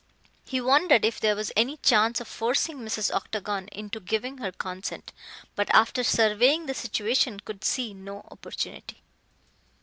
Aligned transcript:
He 0.47 0.59
wondered 0.59 1.05
if 1.05 1.19
there 1.19 1.35
was 1.35 1.51
any 1.55 1.77
chance 1.77 2.19
of 2.19 2.27
forcing 2.27 2.79
Mrs. 2.79 3.13
Octagon 3.13 3.67
into 3.67 3.99
giving 3.99 4.39
her 4.39 4.51
consent, 4.51 5.13
but 5.55 5.69
after 5.75 6.03
surveying 6.03 6.65
the 6.65 6.73
situation 6.73 7.39
could 7.39 7.63
see 7.63 7.93
no 7.93 8.27
opportunity. 8.31 9.03